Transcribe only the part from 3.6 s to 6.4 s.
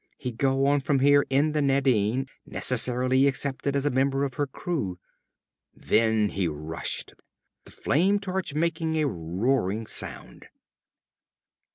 as a member of her crew. Then